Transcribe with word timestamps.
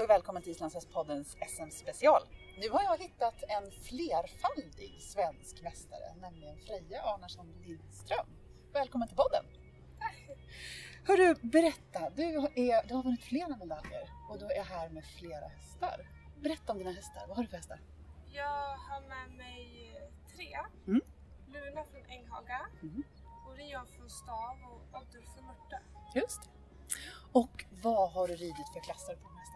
välkommen 0.00 0.42
till 0.42 0.52
Islandshästpoddens 0.52 1.36
SM-special. 1.48 2.22
Nu 2.58 2.70
har 2.70 2.82
jag 2.82 2.98
hittat 2.98 3.42
en 3.48 3.70
flerfaldig 3.70 5.00
svensk 5.00 5.62
mästare, 5.62 6.14
nämligen 6.20 6.56
Freja 6.56 7.02
Arnarsson 7.02 7.52
Lindström. 7.66 8.26
Välkommen 8.72 9.08
till 9.08 9.16
podden! 9.16 9.44
Hörru, 11.06 11.34
berätta, 11.42 12.10
du, 12.10 12.22
är, 12.54 12.88
du 12.88 12.94
har 12.94 13.02
vunnit 13.02 13.24
flera 13.24 13.56
medaljer 13.56 14.10
och 14.30 14.38
du 14.38 14.44
är 14.46 14.64
här 14.64 14.88
med 14.88 15.04
flera 15.04 15.48
hästar. 15.48 16.08
Berätta 16.40 16.72
om 16.72 16.78
dina 16.78 16.92
hästar, 16.92 17.24
vad 17.28 17.36
har 17.36 17.44
du 17.44 17.48
för 17.48 17.56
hästar? 17.56 17.80
Jag 18.32 18.76
har 18.76 19.00
med 19.00 19.36
mig 19.36 19.94
tre. 20.36 20.58
Mm. 20.86 21.00
Luna 21.46 21.84
från 21.84 22.06
Änghaga, 22.06 22.60
Mm. 22.82 23.02
Orion 23.48 23.86
från 23.86 24.10
Stav 24.10 24.56
och 24.64 25.00
Oddur 25.00 25.24
från 25.34 25.46
Mörta. 25.46 25.78
Just 26.14 26.42
det. 26.42 26.48
Och 27.32 27.64
vad 27.82 28.12
har 28.12 28.28
du 28.28 28.34
ridit 28.34 28.68
för 28.72 28.80
klasser 28.80 29.14
på 29.16 29.28
de 29.28 29.38
hästarna? 29.38 29.51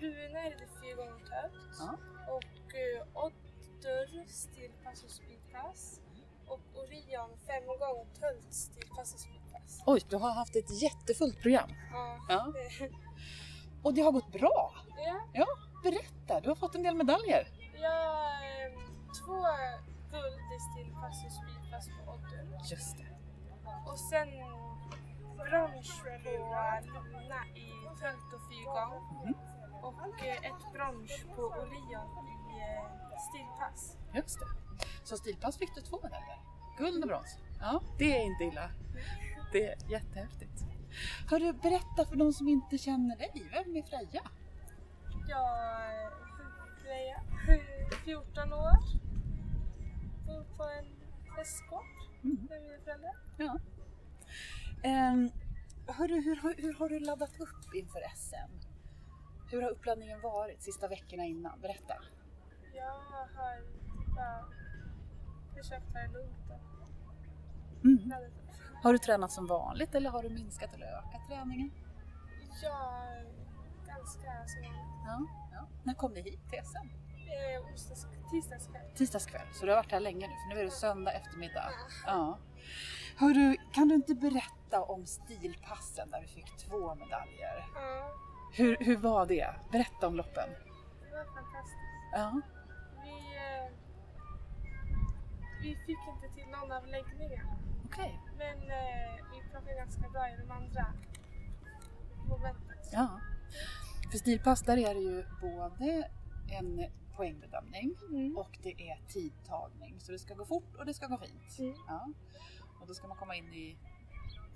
Luna 0.00 0.40
är 0.40 0.50
det 0.50 0.68
fyra 0.82 0.96
gånger 0.96 1.18
tölt 1.18 1.76
Ja. 1.78 1.98
och 2.34 2.74
uh, 2.74 3.24
Oddur 3.24 4.26
stilpass 4.26 5.04
och 5.04 5.10
speedpass 5.10 6.00
och 6.46 6.60
Orion 6.74 7.30
fem 7.46 7.66
gånger 7.66 8.14
tölt 8.20 8.54
stilpass 8.54 9.14
och 9.14 9.20
speedpass. 9.20 9.82
Oj, 9.86 10.00
du 10.08 10.16
har 10.16 10.30
haft 10.32 10.56
ett 10.56 10.82
jättefullt 10.82 11.42
program. 11.42 11.70
Ja. 11.92 12.18
Ja. 12.28 12.52
Och 13.82 13.94
det 13.94 14.02
har 14.02 14.12
gått 14.12 14.32
bra. 14.32 14.74
ja. 14.96 15.20
Ja, 15.32 15.46
berätta, 15.82 16.40
du 16.40 16.48
har 16.48 16.56
fått 16.56 16.74
en 16.74 16.82
del 16.82 16.94
medaljer. 16.94 17.48
Jag 17.82 17.90
har 17.90 18.42
ehm, 18.44 18.80
två 19.26 19.36
guld 20.10 20.46
i 20.56 20.58
stilpass 20.72 21.24
och 21.26 21.32
speedpass 21.32 21.86
på 21.88 22.12
Oddur. 22.12 22.58
Just 22.70 22.98
det. 22.98 23.06
Och 23.90 23.98
sen 24.00 24.28
brons 25.36 26.00
på 26.02 26.08
Luna 26.24 27.46
i 27.54 27.70
tölt 28.00 28.32
och 28.34 28.40
fyrgång. 28.48 28.92
Mhm. 29.24 29.34
Och 29.82 30.24
eh, 30.24 30.36
ett 30.36 30.72
brons 30.72 31.24
på 31.36 31.42
Orion 31.42 32.28
i 32.28 32.60
eh, 32.60 33.18
stilpass. 33.30 33.96
Just 34.14 34.38
det. 34.40 34.46
Så 35.04 35.16
stilpass 35.16 35.58
fick 35.58 35.74
du 35.74 35.80
två 35.80 36.00
medaljer. 36.02 36.38
Guld 36.78 37.02
och 37.04 37.08
brons. 37.08 37.38
Ja, 37.60 37.80
det 37.98 38.16
är 38.20 38.24
inte 38.24 38.44
illa. 38.44 38.70
Det 39.52 39.68
är 39.72 39.90
jättehäftigt. 39.90 40.64
Hörru, 41.30 41.52
berätta 41.52 42.04
för 42.08 42.16
de 42.16 42.32
som 42.32 42.48
inte 42.48 42.78
känner 42.78 43.16
dig. 43.16 43.32
Vem 43.52 43.76
är 43.76 43.82
Freja? 43.82 44.22
Jag 45.28 46.12
Freja, 46.82 47.20
14 48.04 48.52
år. 48.52 48.76
Bor 50.26 50.44
på 50.56 50.62
en 50.64 50.86
hästgård 51.36 51.84
Mm. 52.24 52.46
med 52.50 52.62
mina 52.62 52.78
föräldrar. 52.84 53.12
Ja. 53.36 53.58
Um, 55.12 55.30
hörru, 55.86 56.20
hur, 56.22 56.36
har- 56.36 56.54
hur 56.62 56.74
har 56.74 56.88
du 56.88 56.98
laddat 57.00 57.40
upp 57.40 57.74
inför 57.74 58.00
SM? 58.16 58.65
Hur 59.50 59.62
har 59.62 59.70
uppladdningen 59.70 60.20
varit 60.20 60.62
sista 60.62 60.88
veckorna 60.88 61.24
innan? 61.24 61.60
Berätta. 61.60 61.94
Jag 62.74 62.90
har 62.90 63.60
bara 64.16 64.44
försökt 65.56 65.92
ta 65.92 65.98
det 65.98 66.08
lugnt 66.08 66.50
och 66.50 66.60
Mm. 67.84 68.12
Har 68.82 68.92
du 68.92 68.98
tränat 68.98 69.32
som 69.32 69.46
vanligt 69.46 69.94
eller 69.94 70.10
har 70.10 70.22
du 70.22 70.28
minskat 70.28 70.74
eller 70.74 70.86
ökat 70.86 71.28
träningen? 71.28 71.70
Är 72.62 73.24
ganska 73.86 74.46
så 74.46 74.58
Ja. 75.06 75.26
ja. 75.52 75.68
När 75.82 75.94
kom 75.94 76.12
ni 76.12 76.20
hit 76.20 76.40
till 76.50 76.60
SM? 76.64 76.88
onsdags, 77.70 78.06
tisdagskväll. 78.30 78.90
Tisdagskväll, 78.94 79.46
så 79.52 79.66
du 79.66 79.72
har 79.72 79.76
varit 79.76 79.92
här 79.92 80.00
länge 80.00 80.26
nu 80.28 80.34
för 80.34 80.54
nu 80.54 80.60
är 80.60 80.64
det 80.64 80.70
söndag 80.70 81.12
eftermiddag. 81.12 81.70
Ja. 82.06 82.38
Hörru, 83.16 83.56
kan 83.72 83.88
du 83.88 83.94
inte 83.94 84.14
berätta 84.14 84.82
om 84.82 85.06
stilpassen 85.06 86.10
där 86.10 86.20
du 86.20 86.26
fick 86.26 86.56
två 86.56 86.94
medaljer? 86.94 87.66
Ja, 87.74 88.14
Hur, 88.56 88.76
hur 88.80 88.96
var 88.96 89.26
det? 89.26 89.54
Berätta 89.72 90.06
om 90.06 90.14
loppen. 90.14 90.48
det 91.10 91.16
var 91.16 91.24
fantastiskt. 91.24 91.76
Ja. 92.12 92.40
Vi, 93.02 93.10
eh, 93.36 93.72
vi 95.62 95.76
fick 95.76 95.98
inte 96.08 96.34
till 96.34 96.46
någon 96.50 96.72
av 96.72 96.86
läggningarna. 96.86 97.56
Okej. 97.84 98.20
Men 98.38 98.58
eh, 98.62 99.14
vi 99.32 99.50
plockade 99.50 99.74
ganska 99.74 100.08
bra 100.08 100.28
i 100.30 100.36
de 100.36 100.50
andra 100.50 100.86
momenten. 102.28 102.76
Ja. 102.92 103.20
För 104.10 104.18
stilpass 104.18 104.62
där 104.62 104.76
är 104.76 104.94
det 104.94 105.00
ju 105.00 105.24
både 105.40 106.08
en 106.50 106.86
poängbedömning 107.16 107.96
Mm. 108.10 108.36
och 108.36 108.58
det 108.62 108.88
är 108.90 109.00
tidtagning. 109.08 110.00
Så 110.00 110.12
det 110.12 110.18
ska 110.18 110.34
gå 110.34 110.44
fort 110.46 110.74
och 110.78 110.86
det 110.86 110.94
ska 110.94 111.06
gå 111.06 111.18
fint. 111.18 111.58
Mm. 111.58 111.74
Ja. 111.88 112.08
Och 112.80 112.86
då 112.86 112.94
ska 112.94 113.08
man 113.08 113.16
komma 113.16 113.34
in 113.36 113.52
i 113.54 113.78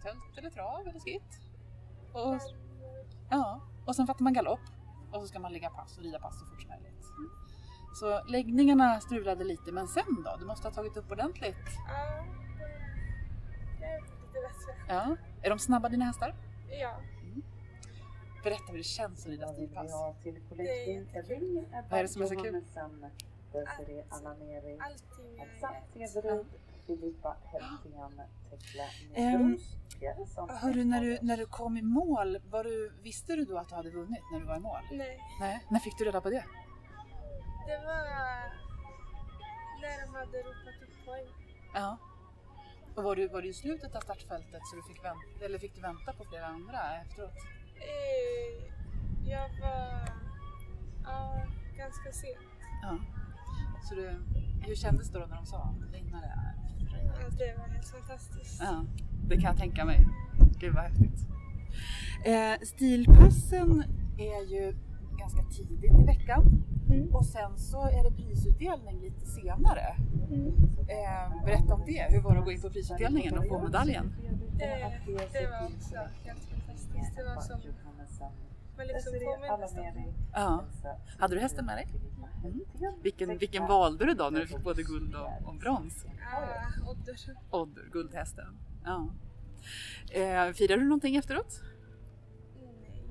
tält 0.03 0.39
eller 0.39 0.50
trav 0.50 0.89
eller 0.89 0.99
skritt. 1.00 1.41
Och, 2.12 2.31
Men, 2.31 2.41
ja. 3.31 3.61
och 3.87 3.97
sen 3.97 4.07
fattar 4.07 4.25
man 4.25 4.33
galopp 4.33 4.61
och 5.13 5.21
så 5.21 5.27
ska 5.27 5.39
man 5.39 5.53
lägga 5.53 5.71
pass 5.71 5.99
och 5.99 6.05
rida 6.05 6.19
pass 6.19 6.39
så 6.41 6.47
fort 6.47 6.61
som 6.61 6.71
möjligt. 6.71 7.07
Så 7.95 8.25
läggningarna 8.25 9.01
strulade 9.01 9.45
lite 9.45 9.73
men 9.73 9.89
sen 9.89 10.23
då? 10.25 10.37
Du 10.39 10.45
måste 10.47 10.69
ha 10.69 10.75
tagit 10.75 10.97
upp 10.97 11.13
ordentligt. 11.13 11.57
ja, 11.89 12.25
det, 13.81 13.85
är 13.85 14.01
lite 14.01 14.33
bättre. 14.33 14.95
Ja. 14.95 15.17
Är 15.43 15.51
de 15.51 15.59
snabba 15.59 15.89
dina 15.89 16.05
hästar? 16.05 16.35
Ja, 16.81 16.97
Berätta 18.45 18.65
hur 18.71 18.79
det 18.79 18.85
känns 18.85 19.21
att 19.21 19.31
rida 19.31 19.53
stilpass. 19.53 19.93
Vad 21.91 21.99
är 21.99 22.03
det 22.03 22.09
som 22.09 22.23
är 22.23 22.27
så 22.27 22.37
kul? 22.37 22.65
Desiree 23.53 24.05
Allt. 24.09 24.27
Alameri, 24.27 24.79
allting 24.81 25.41
är 25.41 25.55
Elsa 25.55 25.69
rätt. 25.69 26.17
Everud, 26.17 26.47
Filippa 26.87 27.37
Heltén, 27.45 28.23
Tekla 28.51 28.85
Ehm, 29.15 29.59
Nyström. 30.00 30.27
som 30.27 30.49
Hörru, 30.49 30.84
när 30.84 31.00
du, 31.00 31.19
när 31.22 31.37
du 31.37 31.47
kom 31.47 31.77
i 31.77 31.83
mål, 31.83 32.38
var 32.50 32.65
du, 32.65 32.93
visste 33.03 33.37
du 33.37 33.44
då 33.44 33.59
att 33.59 33.69
du 33.69 33.75
hade 33.75 33.91
vunnit 33.91 34.22
när 34.33 34.41
du 34.41 34.47
var 34.47 34.56
i 34.56 34.61
mål? 34.61 34.81
Nej, 34.93 35.21
Nej. 35.41 35.66
När 35.71 35.81
fick 35.81 35.99
du 35.99 36.05
reda 36.05 36.21
på 36.21 36.31
det? 36.31 36.44
det 37.66 37.78
var 37.87 38.03
när 39.81 40.06
de 40.06 40.15
hade 40.15 40.39
ropat 40.39 40.83
upp 40.83 41.06
poäng. 41.06 41.27
Ja. 41.75 41.99
Och 42.94 43.05
var 43.05 43.16
du, 43.16 43.28
var 43.28 43.43
du 43.43 43.49
i 43.49 43.55
slutet 43.55 43.97
av 43.97 44.00
startfältet 44.00 44.60
så 44.66 44.77
du 44.77 44.83
fick 44.83 45.05
vänta, 45.05 45.44
eller 45.44 45.59
fick 45.59 45.75
du 45.75 45.81
vänta 45.81 46.12
på 46.12 46.25
flera 46.25 46.47
andra 46.47 47.00
efteråt? 47.03 47.37
Eh, 47.77 48.50
jag 49.31 49.49
var 49.60 50.09
ja, 51.05 51.43
ganska 51.77 52.12
sent. 52.12 52.49
Ja. 52.83 52.99
Så 53.89 53.94
du, 53.94 54.21
hur 54.60 54.75
kändes 54.75 55.10
det 55.10 55.19
då 55.19 55.26
när 55.26 55.37
de 55.37 55.47
sa 55.47 55.75
vinnare? 55.93 56.32
Ja, 56.78 57.28
det 57.38 57.59
var 57.59 57.69
helt 57.69 57.87
fantastiskt. 57.88 58.60
Ja, 58.62 58.84
det 59.28 59.34
kan 59.34 59.44
jag 59.44 59.56
tänka 59.56 59.84
mig. 59.84 60.06
Gud 60.59 60.75
vad 60.75 60.84
häftigt. 60.84 61.26
Eh, 62.25 62.66
stilpassen 62.66 63.84
är 64.19 64.44
ju 64.50 64.76
ganska 65.19 65.43
tidigt 65.43 66.00
i 66.00 66.04
veckan 66.04 66.65
Mm. 66.93 67.15
och 67.15 67.26
sen 67.26 67.59
så 67.59 67.82
är 67.82 68.04
det 68.04 68.16
prisutdelning 68.16 69.00
lite 69.00 69.26
senare. 69.26 69.97
Eh, 70.88 71.44
berätta 71.44 71.75
om 71.75 71.82
det. 71.87 72.06
Hur 72.10 72.21
var 72.21 72.32
det 72.32 72.38
att 72.38 72.44
gå 72.44 72.53
in 72.53 72.60
på 72.60 72.71
prisutdelningen 72.71 73.38
och 73.38 73.47
få 73.48 73.59
medaljen? 73.62 74.15
Det, 74.59 74.66
det 75.32 75.47
var 75.50 75.66
också 75.66 75.97
helt 76.25 76.41
fantastiskt. 76.41 77.16
Det 77.16 77.25
var 77.25 77.41
som 77.41 77.60
man 78.77 78.87
liksom 78.87 79.12
påmindes 79.48 79.77
om. 79.78 80.12
Ja. 80.34 80.65
Hade 81.19 81.34
du 81.34 81.41
hästen 81.41 81.66
med 81.66 81.77
dig? 81.77 81.87
Mm. 82.45 82.61
Vilken, 83.03 83.39
vilken 83.39 83.67
valde 83.67 84.05
du 84.05 84.15
då 84.15 84.31
när 84.31 84.41
du 84.41 84.47
fick 84.47 84.62
både 84.65 84.83
guld 84.83 85.15
och, 85.15 85.49
och 85.49 85.55
brons? 85.55 86.05
Ja, 86.33 86.91
Oddur. 86.91 87.17
Oddur, 87.51 87.89
guldhästen. 87.93 88.59
Ja. 88.84 89.11
Eh, 90.11 90.53
firade 90.53 90.83
du 90.83 90.89
någonting 90.89 91.17
efteråt? 91.17 91.62
Nej. 92.61 93.03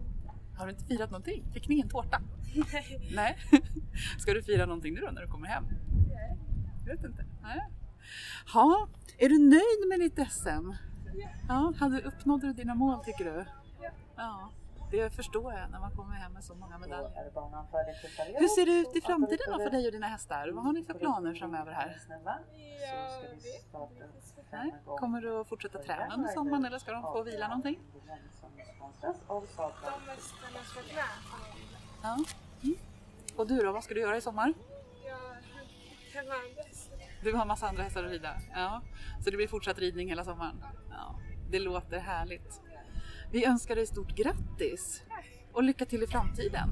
Har 0.57 0.65
du 0.65 0.71
inte 0.71 0.85
firat 0.85 1.11
någonting? 1.11 1.45
Fick 1.53 1.67
ni 1.67 1.75
ingen 1.75 1.89
tårta? 1.89 2.21
Nej. 2.73 3.09
Nej. 3.15 3.37
Ska 4.19 4.33
du 4.33 4.43
fira 4.43 4.65
någonting 4.65 4.93
nu 4.93 5.01
då 5.01 5.11
när 5.11 5.21
du 5.21 5.27
kommer 5.27 5.47
hem? 5.47 5.63
Nej. 6.07 6.37
Jag 6.85 6.95
vet 6.95 7.05
inte. 7.05 7.25
Nej. 7.41 7.69
Ha, 8.53 8.87
är 9.17 9.29
du 9.29 9.39
nöjd 9.39 9.89
med 9.89 9.99
ditt 9.99 10.31
SM? 10.31 10.49
Ja. 11.15 11.29
Ja, 11.47 11.73
hade, 11.77 12.01
uppnådde 12.01 12.47
du 12.47 12.53
dina 12.53 12.75
mål 12.75 13.03
tycker 13.05 13.25
du? 13.25 13.45
Ja. 13.81 13.89
Ja, 14.15 14.51
det 14.91 15.15
förstår 15.15 15.53
jag 15.53 15.71
när 15.71 15.79
man 15.79 15.91
kommer 15.95 16.15
hem 16.15 16.33
med 16.33 16.43
så 16.43 16.55
många 16.55 16.77
medaljer. 16.77 17.31
Hur 18.39 18.47
ser 18.47 18.65
det 18.65 18.71
ut 18.71 18.95
i 18.95 19.01
framtiden 19.01 19.47
då 19.47 19.59
för 19.59 19.69
dig 19.69 19.85
och 19.85 19.91
dina 19.91 20.07
hästar? 20.07 20.49
Vad 20.49 20.63
har 20.63 20.73
ni 20.73 20.83
för 20.83 20.93
planer 20.93 21.33
framöver 21.33 21.71
här? 21.71 21.97
Nej. 24.51 24.75
Kommer 24.85 25.21
du 25.21 25.39
att 25.39 25.49
fortsätta 25.49 25.79
träna 25.79 26.13
under 26.15 26.29
sommaren 26.29 26.65
eller 26.65 26.79
ska 26.79 26.91
de 26.91 27.01
få 27.01 27.23
vila 27.23 27.47
någonting? 27.47 27.79
De 29.01 29.13
får 29.13 29.69
man 29.71 30.83
vila. 30.87 31.03
Ja. 32.03 32.17
Mm. 32.63 32.75
Och 33.35 33.47
du 33.47 33.57
då, 33.57 33.71
vad 33.71 33.83
ska 33.83 33.93
du 33.93 34.01
göra 34.01 34.17
i 34.17 34.21
sommar? 34.21 34.53
Jag. 35.05 35.17
Du 37.23 37.33
har 37.33 37.45
massa 37.45 37.67
andra 37.67 37.83
hästar 37.83 38.03
att 38.03 38.11
rida. 38.11 38.35
Ja. 38.51 38.81
Så 39.23 39.29
det 39.29 39.37
blir 39.37 39.47
fortsatt 39.47 39.79
ridning 39.79 40.09
hela 40.09 40.23
sommaren. 40.25 40.63
Ja. 40.89 41.15
Det 41.49 41.59
låter 41.59 41.99
härligt. 41.99 42.61
Vi 43.31 43.45
önskar 43.45 43.75
dig 43.75 43.85
stort 43.85 44.15
grattis 44.15 45.03
och 45.53 45.63
lycka 45.63 45.85
till 45.85 46.03
i 46.03 46.07
framtiden. 46.07 46.69